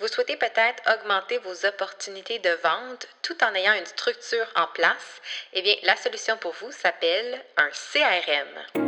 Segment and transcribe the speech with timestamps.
[0.00, 5.20] Vous souhaitez peut-être augmenter vos opportunités de vente tout en ayant une structure en place?
[5.52, 8.82] Eh bien, la solution pour vous s'appelle un CRM.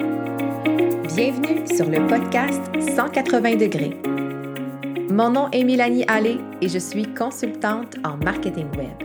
[1.14, 2.60] Bienvenue sur le podcast
[2.96, 3.96] 180 degrés.
[5.08, 8.98] Mon nom est Mélanie Allé et je suis consultante en marketing web.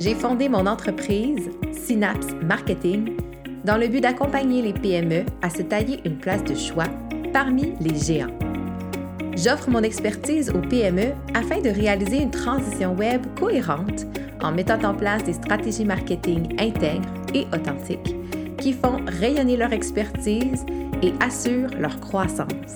[0.00, 3.16] J'ai fondé mon entreprise Synapse Marketing
[3.62, 6.88] dans le but d'accompagner les PME à se tailler une place de choix
[7.32, 8.36] parmi les géants.
[9.36, 14.06] J'offre mon expertise aux PME afin de réaliser une transition web cohérente
[14.42, 18.14] en mettant en place des stratégies marketing intègres et authentiques
[18.58, 20.64] qui font rayonner leur expertise
[21.02, 22.74] et assurent leur croissance.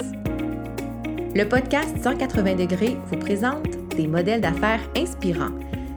[1.34, 5.54] Le podcast 180 degrés vous présente des modèles d'affaires inspirants,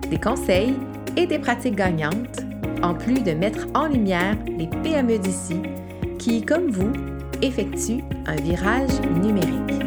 [0.09, 0.75] des conseils
[1.15, 2.41] et des pratiques gagnantes,
[2.83, 5.61] en plus de mettre en lumière les PME d'ici
[6.17, 6.91] qui, comme vous,
[7.41, 9.79] effectuent un virage numérique.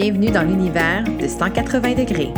[0.00, 2.32] Bienvenue dans l'univers de 180 degrés.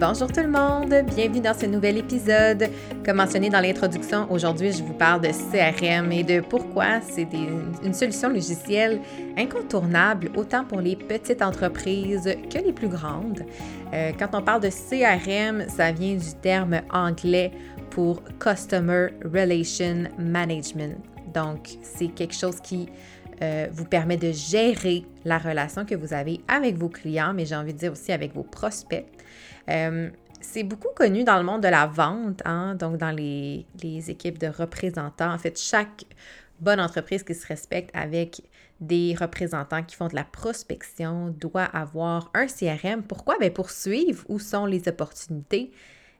[0.00, 2.70] Bonjour tout le monde, bienvenue dans ce nouvel épisode.
[3.04, 7.26] Comme mentionné dans l'introduction, aujourd'hui je vous parle de CRM et de pourquoi c'est
[7.82, 9.00] une solution logicielle
[9.36, 13.44] incontournable autant pour les petites entreprises que les plus grandes.
[13.92, 17.50] Euh, quand on parle de CRM, ça vient du terme anglais
[17.90, 20.96] pour Customer Relation Management.
[21.34, 22.88] Donc c'est quelque chose qui
[23.42, 27.56] euh, vous permet de gérer la relation que vous avez avec vos clients, mais j'ai
[27.56, 29.04] envie de dire aussi avec vos prospects.
[29.68, 34.38] Euh, c'est beaucoup connu dans le monde de la vente, hein, donc dans les, équipes
[34.38, 35.32] de représentants.
[35.32, 36.04] En fait, chaque
[36.60, 38.42] bonne entreprise qui se respecte avec
[38.80, 43.02] des représentants qui font de la prospection doit avoir un CRM.
[43.02, 43.36] Pourquoi?
[43.38, 45.72] Bien pour suivre où sont les opportunités,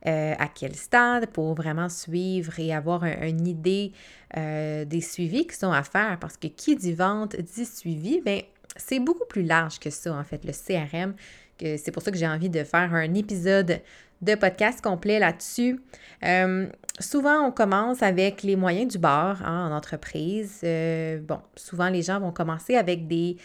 [0.06, 3.92] euh, à quel stade, pour vraiment suivre et avoir une idée
[4.36, 6.18] euh, des suivis qui sont à faire.
[6.20, 8.42] Parce que qui dit vente dit suivi, bien,
[8.76, 11.14] c'est beaucoup plus large que ça, en fait, le CRM
[11.60, 13.80] c'est pour ça que j'ai envie de faire un épisode
[14.22, 15.80] de podcast complet là-dessus.
[16.24, 16.66] Euh,
[16.98, 20.60] souvent, on commence avec les moyens du bord hein, en entreprise.
[20.64, 23.36] Euh, bon, souvent, les gens vont commencer avec des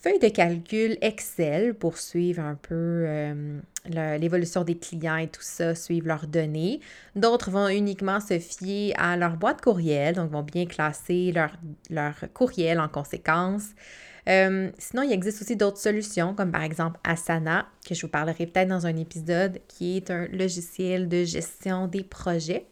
[0.00, 5.74] feuilles de calcul Excel pour suivre un peu euh, l'évolution des clients et tout ça,
[5.74, 6.80] suivre leurs données.
[7.16, 11.52] D'autres vont uniquement se fier à leur boîte courriel, donc vont bien classer leur,
[11.90, 13.70] leur courriel en conséquence.
[14.28, 18.46] Euh, sinon, il existe aussi d'autres solutions, comme par exemple Asana, que je vous parlerai
[18.46, 22.66] peut-être dans un épisode, qui est un logiciel de gestion des projets.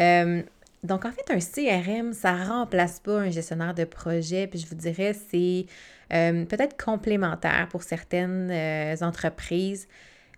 [0.00, 0.42] Euh,
[0.82, 4.66] donc, en fait, un CRM, ça ne remplace pas un gestionnaire de projet, puis je
[4.66, 5.66] vous dirais, c'est
[6.12, 8.52] euh, peut-être complémentaire pour certaines
[9.02, 9.88] entreprises.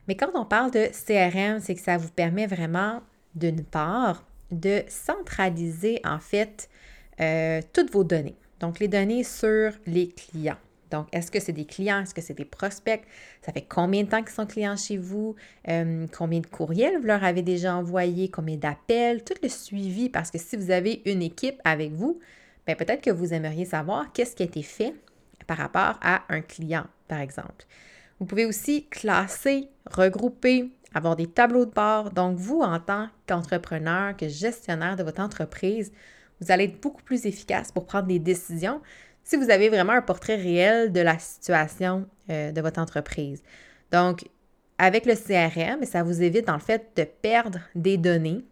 [0.07, 3.03] Mais quand on parle de CRM, c'est que ça vous permet vraiment,
[3.35, 6.71] d'une part, de centraliser en fait
[7.75, 8.37] toutes vos données.
[8.61, 10.57] Donc, les données sur les clients.
[10.91, 12.01] Donc, est-ce que c'est des clients?
[12.01, 13.03] Est-ce que c'est des prospects?
[13.43, 15.37] Ça fait combien de temps qu'ils sont clients chez vous?
[15.69, 18.31] Euh, combien de courriels vous leur avez déjà envoyé?
[18.31, 19.23] Combien d'appels?
[19.23, 22.21] Tout le suivi, parce que si vous avez une équipe avec vous,
[22.67, 24.95] bien, peut-être que vous aimeriez savoir qu'est-ce qui a été fait
[25.47, 27.67] par rapport à un client, par exemple.
[28.19, 32.11] Vous pouvez aussi classer, regrouper, avoir des tableaux de bord.
[32.11, 35.93] Donc, vous, en tant qu'entrepreneur, que gestionnaire de votre entreprise,
[36.41, 38.81] vous allez être beaucoup plus efficace pour prendre des décisions
[39.25, 43.43] si vous avez vraiment un portrait réel de la situation euh, de votre entreprise.
[43.93, 44.25] Donc,
[44.79, 48.45] avec le CRM, ça vous évite en fait de perdre des données,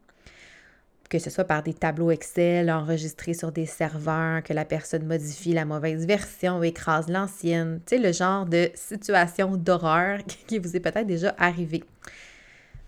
[1.09, 5.55] que ce soit par des tableaux Excel enregistrés sur des serveurs, que la personne modifie
[5.55, 10.77] la mauvaise version ou écrase l'ancienne, tu sais, le genre de situation d'horreur qui vous
[10.77, 11.85] est peut-être déjà arrivé.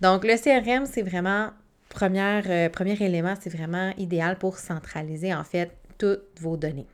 [0.00, 1.52] Donc, le CRM, c'est vraiment
[2.02, 6.86] Euh, premier élément, c'est vraiment idéal pour centraliser en fait toutes vos données.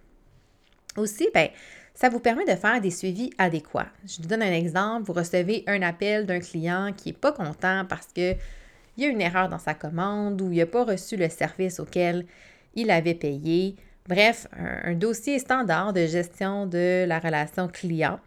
[0.97, 1.49] Aussi, ben,
[1.94, 3.88] ça vous permet de faire des suivis adéquats.
[4.06, 5.06] Je vous donne un exemple.
[5.06, 8.37] Vous recevez un appel d'un client qui n'est pas content parce qu'il
[8.97, 12.27] y a une erreur dans sa commande ou il n'a pas reçu le service auquel
[12.74, 13.77] il avait payé.
[14.09, 18.18] Bref, un dossier standard de gestion de la relation client.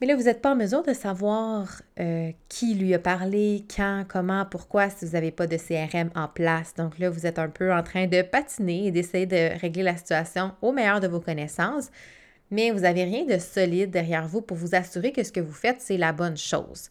[0.00, 4.06] Mais là, vous n'êtes pas en mesure de savoir euh, qui lui a parlé, quand,
[4.08, 6.74] comment, pourquoi, si vous n'avez pas de CRM en place.
[6.74, 9.98] Donc là, vous êtes un peu en train de patiner et d'essayer de régler la
[9.98, 11.90] situation au meilleur de vos connaissances,
[12.50, 15.52] mais vous n'avez rien de solide derrière vous pour vous assurer que ce que vous
[15.52, 16.88] faites, c'est la bonne chose.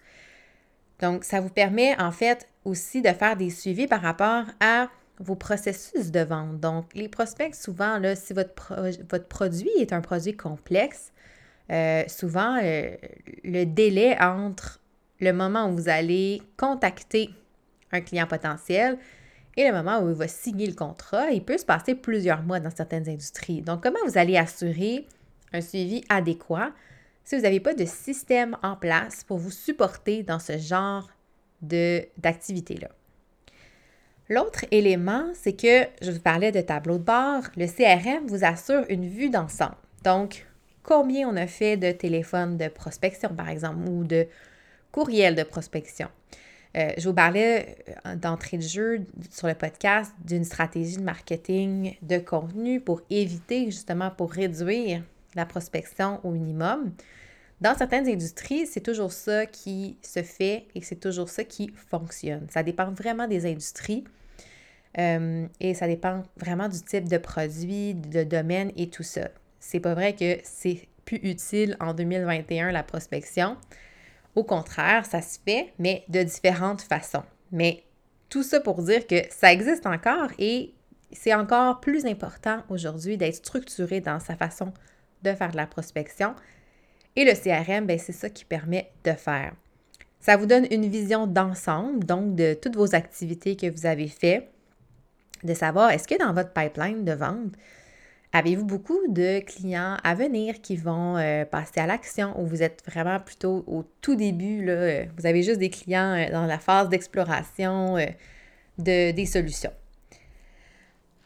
[1.00, 5.35] Donc, ça vous permet en fait aussi de faire des suivis par rapport à vos
[5.35, 6.59] processus de vente.
[6.59, 8.75] Donc, les prospects, souvent, là, si votre,
[9.09, 11.12] votre produit est un produit complexe,
[11.71, 12.92] euh, souvent, euh,
[13.44, 14.81] le délai entre
[15.19, 17.30] le moment où vous allez contacter
[17.92, 18.98] un client potentiel
[19.57, 22.60] et le moment où il va signer le contrat, il peut se passer plusieurs mois
[22.60, 23.62] dans certaines industries.
[23.62, 25.07] Donc, comment vous allez assurer
[25.54, 26.71] un suivi adéquat
[27.24, 31.10] si vous n'avez pas de système en place pour vous supporter dans ce genre
[31.62, 32.89] d'activité-là?
[34.30, 37.44] L'autre élément, c'est que je vous parlais de tableau de bord.
[37.57, 39.75] Le CRM vous assure une vue d'ensemble.
[40.04, 40.45] Donc,
[40.83, 44.27] combien on a fait de téléphones de prospection, par exemple, ou de
[44.91, 46.07] courriels de prospection.
[46.77, 51.95] Euh, je vous parlais euh, d'entrée de jeu sur le podcast d'une stratégie de marketing
[52.03, 55.03] de contenu pour éviter, justement, pour réduire
[55.35, 56.91] la prospection au minimum.
[57.59, 62.47] Dans certaines industries, c'est toujours ça qui se fait et c'est toujours ça qui fonctionne.
[62.49, 64.03] Ça dépend vraiment des industries.
[64.97, 69.29] Euh, et ça dépend vraiment du type de produit, de domaine et tout ça.
[69.59, 73.57] C'est pas vrai que c'est plus utile en 2021 la prospection.
[74.35, 77.23] Au contraire, ça se fait, mais de différentes façons.
[77.51, 77.83] Mais
[78.29, 80.73] tout ça pour dire que ça existe encore et
[81.11, 84.71] c'est encore plus important aujourd'hui d'être structuré dans sa façon
[85.23, 86.35] de faire de la prospection.
[87.15, 89.53] Et le CRM, ben, c'est ça qui permet de faire.
[90.19, 94.50] Ça vous donne une vision d'ensemble, donc de toutes vos activités que vous avez faites,
[95.44, 97.53] de savoir est-ce que dans votre pipeline de vente,
[98.31, 102.83] avez-vous beaucoup de clients à venir qui vont euh, passer à l'action ou vous êtes
[102.85, 106.59] vraiment plutôt au tout début, là, euh, vous avez juste des clients euh, dans la
[106.59, 107.95] phase d'exploration
[108.77, 109.71] de, des solutions?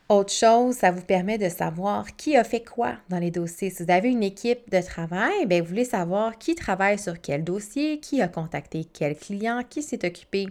[0.10, 3.70] Autre chose, ça vous permet de savoir qui a fait quoi dans les dossiers.
[3.70, 7.44] Si vous avez une équipe de travail, bien, vous voulez savoir qui travaille sur quel
[7.44, 10.48] dossier, qui a contacté quel client, qui s'est occupé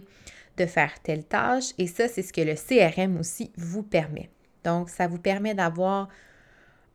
[0.57, 1.71] de faire telle tâche.
[1.77, 4.29] Et ça, c'est ce que le CRM aussi vous permet.
[4.63, 6.09] Donc, ça vous permet d'avoir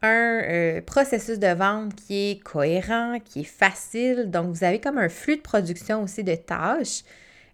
[0.03, 4.31] un euh, processus de vente qui est cohérent, qui est facile.
[4.31, 7.03] Donc, vous avez comme un flux de production aussi de tâches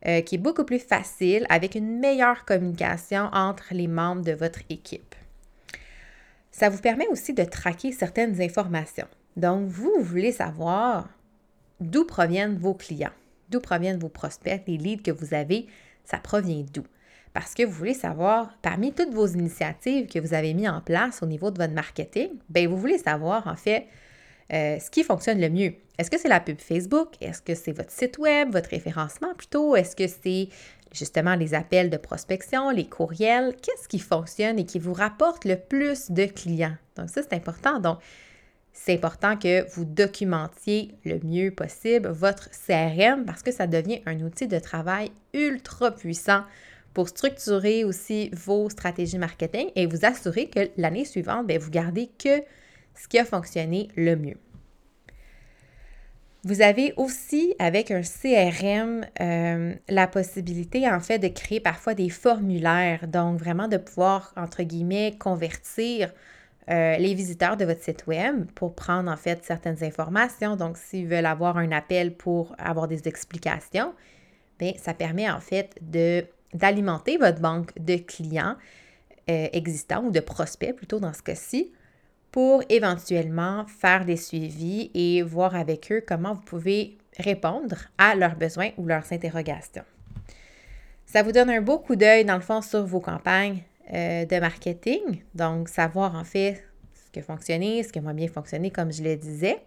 [0.06, 4.60] euh, qui est beaucoup plus facile avec une meilleure communication entre les membres de votre
[4.68, 5.14] équipe.
[6.50, 9.08] Ça vous permet aussi de traquer certaines informations.
[9.36, 11.08] Donc, vous, vous voulez savoir
[11.80, 13.10] d'où proviennent vos clients,
[13.48, 15.66] d'où proviennent vos prospects, les leads que vous avez
[16.04, 16.84] ça provient d'où?
[17.34, 21.20] Parce que vous voulez savoir, parmi toutes vos initiatives que vous avez mises en place
[21.20, 23.88] au niveau de votre marketing, bien, vous voulez savoir en fait
[24.52, 25.74] euh, ce qui fonctionne le mieux.
[25.98, 27.08] Est-ce que c'est la pub Facebook?
[27.20, 29.74] Est-ce que c'est votre site web, votre référencement plutôt?
[29.74, 30.48] Est-ce que c'est
[30.92, 33.56] justement les appels de prospection, les courriels?
[33.60, 36.76] Qu'est-ce qui fonctionne et qui vous rapporte le plus de clients?
[36.96, 37.80] Donc ça, c'est important.
[37.80, 37.98] Donc,
[38.72, 44.20] c'est important que vous documentiez le mieux possible votre CRM parce que ça devient un
[44.20, 46.42] outil de travail ultra puissant
[46.94, 52.08] pour structurer aussi vos stratégies marketing et vous assurer que l'année suivante, bien, vous gardez
[52.18, 52.42] que
[52.94, 54.36] ce qui a fonctionné le mieux.
[56.44, 62.10] Vous avez aussi, avec un CRM, euh, la possibilité, en fait, de créer parfois des
[62.10, 66.12] formulaires, donc vraiment de pouvoir, entre guillemets, convertir
[66.70, 70.54] euh, les visiteurs de votre site web pour prendre en fait certaines informations.
[70.56, 73.94] Donc, s'ils veulent avoir un appel pour avoir des explications,
[74.58, 78.56] bien, ça permet en fait de, d'alimenter votre banque de clients
[79.28, 81.72] euh, existants ou de prospects plutôt dans ce cas-ci
[82.30, 88.36] pour éventuellement faire des suivis et voir avec eux comment vous pouvez répondre à leurs
[88.36, 89.84] besoins ou leurs interrogations.
[91.06, 93.62] Ça vous donne un beau coup d'œil dans le fond sur vos campagnes
[93.92, 98.28] euh, de marketing, donc savoir en fait ce qui a fonctionné, ce qui a bien
[98.28, 99.58] fonctionné, comme je le disais.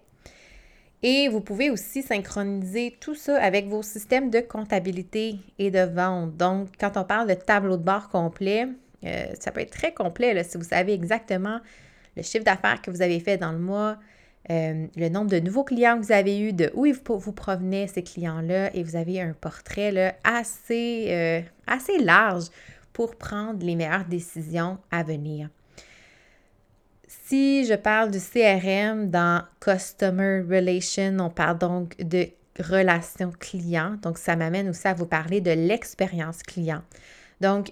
[1.04, 6.36] Et vous pouvez aussi synchroniser tout ça avec vos systèmes de comptabilité et de vente.
[6.38, 8.68] Donc, quand on parle de tableau de bord complet,
[9.06, 11.60] euh, ça peut être très complet là, si vous savez exactement
[12.16, 13.98] le chiffre d'affaires que vous avez fait dans le mois,
[14.50, 16.88] euh, le nombre de nouveaux clients que vous avez eu, de où
[17.20, 22.46] vous provenez ces clients-là, et vous avez un portrait là, assez, assez large
[22.92, 25.50] pour prendre les meilleures décisions à venir.
[27.08, 32.28] Si je parle du CRM dans Customer Relation, on parle donc de
[32.60, 33.98] relation client.
[34.02, 36.82] Donc, ça m'amène aussi à vous parler de l'expérience client.
[37.40, 37.72] Donc,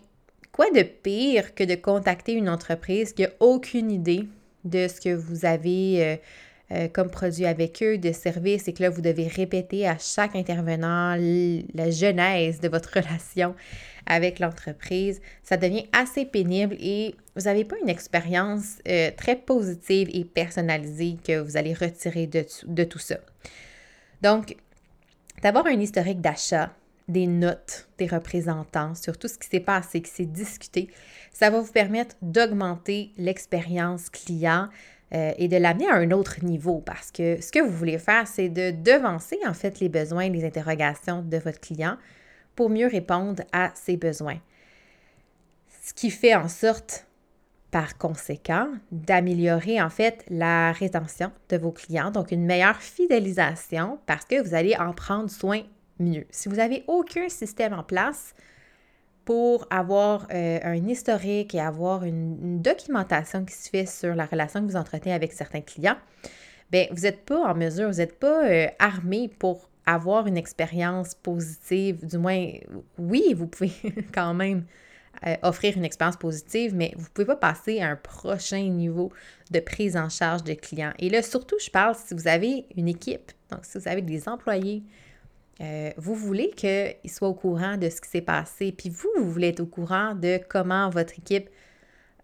[0.54, 4.28] quoi de pire que de contacter une entreprise qui n'a aucune idée
[4.64, 6.22] de ce que vous avez
[6.72, 10.36] euh, comme produit avec eux, de service, et que là, vous devez répéter à chaque
[10.36, 13.56] intervenant la genèse de votre relation
[14.08, 20.10] avec l'entreprise, ça devient assez pénible et vous n'avez pas une expérience euh, très positive
[20.14, 23.18] et personnalisée que vous allez retirer de, de tout ça.
[24.22, 24.56] Donc,
[25.42, 26.72] d'avoir un historique d'achat,
[27.08, 30.90] des notes des représentants sur tout ce qui s'est passé, qui s'est discuté,
[31.32, 34.70] ça va vous permettre d'augmenter l'expérience client,
[35.16, 38.28] euh, et de l'amener à un autre niveau parce que ce que vous voulez faire,
[38.28, 41.98] c'est de devancer en fait les besoins, les interrogations de votre client
[42.56, 44.40] pour mieux répondre à ses besoins.
[45.84, 47.06] Ce qui fait en sorte,
[47.72, 54.26] par conséquent, d'améliorer en fait la rétention de vos clients, donc une meilleure fidélisation parce
[54.26, 55.62] que vous allez en prendre soin
[56.00, 56.26] mieux.
[56.30, 58.34] Si vous n'avez aucun système en place,
[59.26, 64.62] pour avoir euh, un historique et avoir une, documentation qui se fait sur la relation
[64.62, 65.98] que vous entretenez avec certains clients,
[66.72, 71.16] bien, vous n'êtes pas en mesure, vous n'êtes pas euh, armé pour avoir une expérience
[71.16, 72.06] positive.
[72.06, 72.50] Du moins,
[72.98, 73.72] oui, vous pouvez
[74.14, 74.64] quand même
[75.26, 79.12] euh, offrir une expérience positive, mais vous ne pouvez pas passer à un prochain niveau
[79.52, 80.94] de prise en charge de clients.
[81.00, 84.28] Et là, surtout, je parle si vous avez une équipe, donc si vous avez des
[84.30, 84.84] employés,
[85.62, 89.32] euh, vous voulez qu'ils soient au courant de ce qui s'est passé, puis vous, vous
[89.32, 91.50] voulez être au courant de comment votre équipe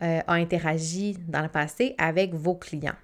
[0.01, 2.95] euh, a interagi dans le passé avec vos clients.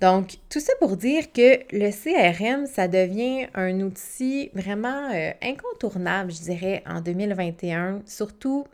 [0.00, 6.32] Donc, tout ça pour dire que le CRM, ça devient un outil vraiment euh, incontournable,
[6.32, 8.66] je dirais, en 2021, surtout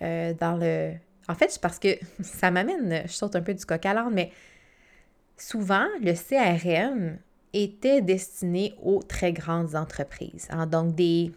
[0.00, 0.92] dans le...
[1.26, 1.88] En fait, parce que
[2.22, 4.30] ça m'amène, je saute un peu du coq à l'âne, mais
[5.36, 7.18] souvent, le CRM,
[7.52, 10.46] était destiné aux très grandes entreprises.
[10.50, 10.66] Hein.
[10.66, 11.32] Donc, des,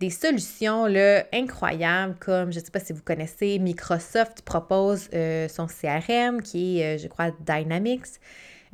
[0.00, 5.48] des solutions là, incroyables comme, je ne sais pas si vous connaissez, Microsoft propose euh,
[5.48, 8.20] son CRM qui est, euh, je crois, Dynamics,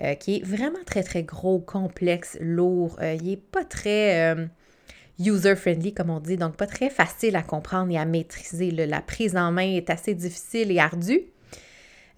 [0.00, 2.98] euh, qui est vraiment très, très gros, complexe, lourd.
[3.02, 4.34] il n'est pas très
[5.18, 8.70] user-friendly, comme on dit, donc pas très facile à comprendre et à maîtriser.
[8.70, 11.22] La prise en main est assez difficile et ardue.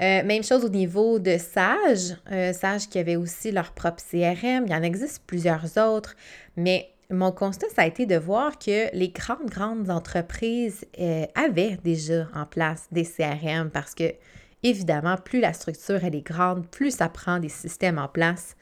[0.01, 2.17] Euh, même chose au niveau de Sage.
[2.33, 4.65] Euh, Sage qui avait aussi leur propre CRM.
[4.67, 6.17] Il y en existe plusieurs autres.
[6.57, 11.79] Mais mon constat, ça a été de voir que les grandes, grandes entreprises euh, avaient
[11.85, 14.13] déjà en place des CRM parce que,
[14.63, 18.57] évidemment, plus la structure elle est grande, plus ça prend des systèmes en place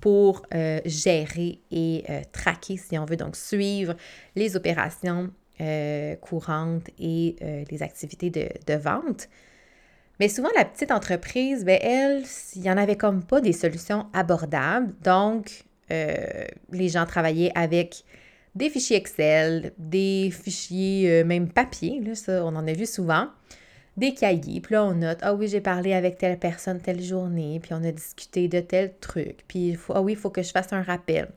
[0.00, 0.42] pour
[0.84, 3.96] gérer et traquer, si on veut, donc suivre
[4.36, 5.28] les opérations
[6.20, 7.34] courantes et
[7.68, 9.28] les activités de vente.
[10.20, 12.24] Mais souvent, la petite entreprise, ben, elle,
[12.56, 14.92] il n'y en avait comme pas des solutions abordables.
[15.02, 18.04] Donc, euh, les gens travaillaient avec
[18.54, 23.28] des fichiers Excel, des fichiers euh, même papier, ça, on en a vu souvent,
[23.96, 24.60] des cahiers.
[24.60, 27.84] Puis là, on note, ah oui, j'ai parlé avec telle personne telle journée, puis on
[27.84, 29.44] a discuté de tel truc.
[29.46, 31.28] Puis, ah oui, il faut que je fasse un rappel.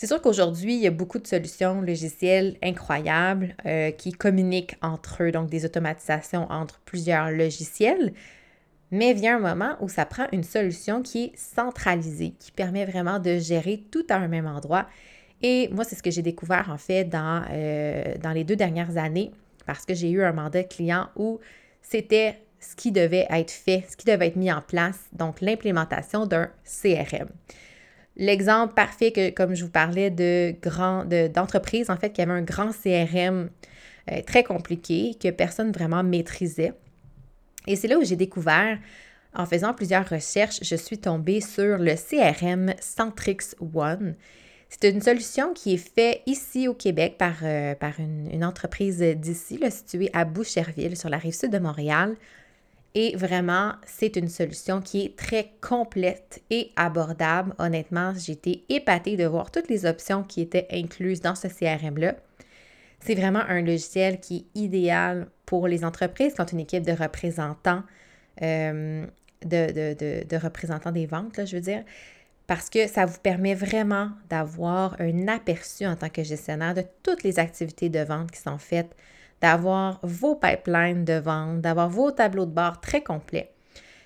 [0.00, 5.24] C'est sûr qu'aujourd'hui, il y a beaucoup de solutions logicielles incroyables euh, qui communiquent entre
[5.24, 8.14] eux, donc des automatisations entre plusieurs logiciels.
[8.90, 13.18] Mais vient un moment où ça prend une solution qui est centralisée, qui permet vraiment
[13.18, 14.86] de gérer tout à un même endroit.
[15.42, 18.96] Et moi, c'est ce que j'ai découvert en fait dans, euh, dans les deux dernières
[18.96, 19.32] années
[19.66, 21.40] parce que j'ai eu un mandat client où
[21.82, 26.24] c'était ce qui devait être fait, ce qui devait être mis en place, donc l'implémentation
[26.24, 27.28] d'un CRM.
[28.16, 32.42] L'exemple parfait que, comme je vous parlais, de grand, d'entreprises, en fait, qui avait un
[32.42, 33.48] grand CRM
[34.10, 36.72] euh, très compliqué, que personne vraiment maîtrisait.
[37.66, 38.78] Et c'est là où j'ai découvert,
[39.34, 44.16] en faisant plusieurs recherches, je suis tombée sur le CRM Centrix One.
[44.68, 49.60] C'est une solution qui est faite ici au Québec par, euh, une, une, entreprise d'ici,
[49.70, 52.16] située à Boucherville, sur la rive sud de Montréal.
[52.94, 57.54] Et vraiment, c'est une solution qui est très complète et abordable.
[57.58, 62.16] Honnêtement, été épatée de voir toutes les options qui étaient incluses dans ce CRM-là.
[62.98, 66.92] C'est vraiment un logiciel qui est idéal pour les entreprises qui ont une équipe de
[66.92, 67.82] représentants,
[68.42, 69.06] euh,
[69.44, 71.84] de, représentants des ventes, je veux dire,
[72.46, 77.22] parce que ça vous permet vraiment d'avoir un aperçu en tant que gestionnaire de toutes
[77.22, 78.94] les activités de vente qui sont faites
[79.40, 83.52] d'avoir vos pipelines de vente, d'avoir vos tableaux de bord très complets.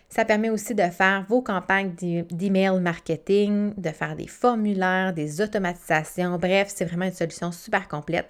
[0.08, 1.94] Ça permet aussi de faire vos campagnes
[2.30, 6.38] d'email marketing, de faire des formulaires, des automatisations.
[6.38, 8.28] Bref, c'est vraiment une solution super complète.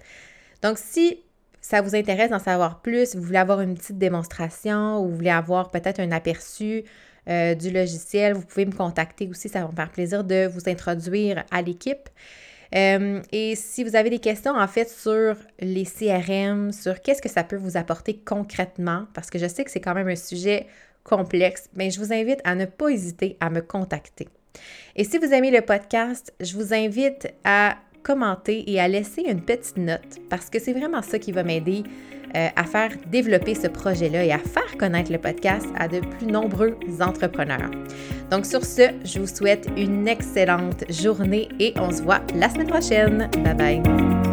[0.63, 1.21] Donc, si
[1.61, 5.31] ça vous intéresse d'en savoir plus, vous voulez avoir une petite démonstration ou vous voulez
[5.31, 6.85] avoir peut-être un aperçu
[7.29, 9.49] euh, du logiciel, vous pouvez me contacter aussi.
[9.49, 12.09] Ça va me faire plaisir de vous introduire à l'équipe.
[12.75, 17.29] Euh, et si vous avez des questions en fait sur les CRM, sur qu'est-ce que
[17.29, 20.67] ça peut vous apporter concrètement, parce que je sais que c'est quand même un sujet
[21.05, 24.29] complexe, mais je vous invite à ne pas hésiter à me contacter.
[24.97, 29.43] Et si vous aimez le podcast, je vous invite à commenter et à laisser une
[29.43, 31.83] petite note parce que c'est vraiment ça qui va m'aider
[32.37, 36.27] euh, à faire développer ce projet-là et à faire connaître le podcast à de plus
[36.27, 37.71] nombreux entrepreneurs.
[38.31, 42.69] Donc sur ce, je vous souhaite une excellente journée et on se voit la semaine
[42.69, 43.29] prochaine.
[43.45, 44.24] Bye bye.